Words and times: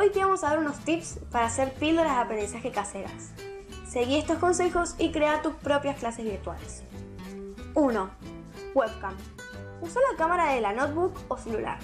Hoy 0.00 0.10
te 0.10 0.20
vamos 0.20 0.44
a 0.44 0.50
dar 0.50 0.60
unos 0.60 0.78
tips 0.84 1.18
para 1.32 1.46
hacer 1.46 1.74
píldoras 1.74 2.14
de 2.14 2.22
aprendizaje 2.22 2.70
caseras. 2.70 3.32
Seguí 3.88 4.14
estos 4.14 4.38
consejos 4.38 4.94
y 4.96 5.10
crea 5.10 5.42
tus 5.42 5.54
propias 5.54 5.98
clases 5.98 6.24
virtuales. 6.24 6.84
1. 7.74 8.10
Webcam. 8.76 9.16
Usa 9.80 10.00
la 10.12 10.16
cámara 10.16 10.52
de 10.52 10.60
la 10.60 10.72
notebook 10.72 11.18
o 11.26 11.36
celular. 11.36 11.78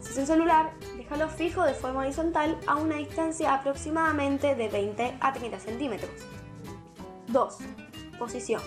Si 0.00 0.10
es 0.10 0.18
un 0.18 0.26
celular, 0.26 0.72
déjalo 0.96 1.28
fijo 1.28 1.62
de 1.62 1.74
forma 1.74 2.00
horizontal 2.00 2.58
a 2.66 2.74
una 2.74 2.96
distancia 2.96 3.54
aproximadamente 3.54 4.56
de 4.56 4.68
20 4.68 5.18
a 5.20 5.32
30 5.32 5.60
centímetros. 5.60 6.10
2. 7.28 7.58
Posición. 8.18 8.62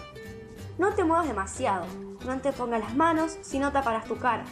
No 0.77 0.93
te 0.93 1.03
muevas 1.03 1.27
demasiado, 1.27 1.85
no 2.25 2.39
te 2.39 2.53
pongas 2.53 2.79
las 2.79 2.95
manos 2.95 3.37
si 3.41 3.59
no 3.59 3.73
taparás 3.73 4.05
tu 4.05 4.17
cara. 4.17 4.45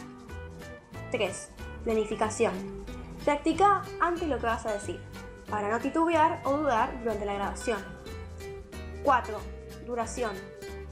3. 1.10 1.48
Planificación. 1.84 2.82
Practica 3.24 3.82
antes 4.00 4.28
lo 4.28 4.38
que 4.38 4.46
vas 4.46 4.66
a 4.66 4.72
decir, 4.72 5.00
para 5.48 5.70
no 5.70 5.78
titubear 5.78 6.40
o 6.44 6.56
dudar 6.56 6.98
durante 7.00 7.24
la 7.24 7.34
grabación. 7.34 7.78
4. 9.04 9.38
Duración. 9.86 10.32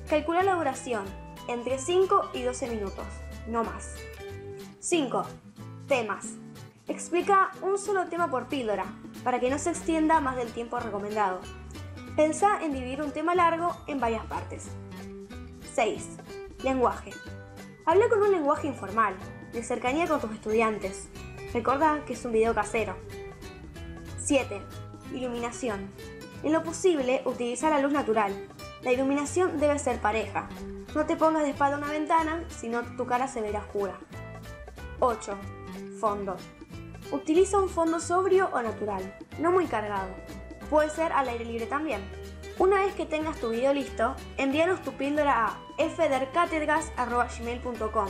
Calcula 0.09 0.43
la 0.45 0.55
duración 0.55 1.05
entre 1.49 1.79
5 1.79 2.31
y 2.35 2.43
12 2.43 2.69
minutos, 2.69 3.05
no 3.49 3.65
más. 3.65 3.97
5. 4.79 5.25
Temas. 5.89 6.35
Explica 6.87 7.51
un 7.63 7.79
solo 7.79 8.07
tema 8.07 8.31
por 8.31 8.47
píldora, 8.47 8.85
para 9.25 9.41
que 9.41 9.51
no 9.51 9.59
se 9.59 9.71
extienda 9.71 10.21
más 10.21 10.37
del 10.37 10.53
tiempo 10.53 10.79
recomendado. 10.79 11.41
Pensa 12.15 12.63
en 12.63 12.73
dividir 12.73 13.03
un 13.03 13.11
tema 13.11 13.35
largo 13.35 13.77
en 13.89 13.99
varias 13.99 14.25
partes. 14.27 14.69
6. 15.75 16.11
Lenguaje. 16.63 17.13
Habla 17.87 18.09
con 18.09 18.23
un 18.23 18.31
lenguaje 18.31 18.69
informal, 18.69 19.17
de 19.53 19.63
cercanía 19.65 20.07
con 20.07 20.21
tus 20.21 20.31
estudiantes. 20.33 21.09
Recuerda 21.53 22.05
que 22.07 22.13
es 22.13 22.25
un 22.25 22.31
video 22.33 22.55
casero. 22.55 22.95
7. 24.19 24.63
Iluminación. 25.13 25.91
En 26.45 26.53
lo 26.53 26.63
posible, 26.63 27.23
utiliza 27.25 27.71
la 27.71 27.81
luz 27.81 27.91
natural. 27.93 28.33
La 28.83 28.93
iluminación 28.93 29.59
debe 29.59 29.81
ser 29.81 30.01
pareja. 30.01 30.49
No 30.95 31.07
te 31.07 31.17
pongas 31.17 31.43
de 31.43 31.51
espalda 31.51 31.75
a 31.77 31.79
una 31.79 31.91
ventana, 31.91 32.45
sino 32.49 32.83
tu 32.97 33.05
cara 33.05 33.27
se 33.27 33.41
verá 33.41 33.59
oscura. 33.61 33.99
8. 35.01 35.37
Fondo. 35.99 36.37
Utiliza 37.11 37.59
un 37.59 37.69
fondo 37.69 37.99
sobrio 37.99 38.49
o 38.53 38.63
natural, 38.63 39.13
no 39.41 39.51
muy 39.51 39.67
cargado. 39.67 40.15
Puede 40.71 40.89
ser 40.91 41.11
al 41.13 41.29
aire 41.29 41.45
libre 41.45 41.67
también. 41.67 42.01
Una 42.59 42.85
vez 42.85 42.95
que 42.95 43.07
tengas 43.07 43.39
tu 43.39 43.49
video 43.49 43.75
listo, 43.75 44.15
envíanos 44.37 44.83
tu 44.83 44.93
píldora 44.93 45.47
a 45.47 45.59
fdercatedras.gmail.com 45.79 48.09